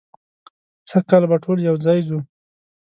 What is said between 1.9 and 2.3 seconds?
ځو.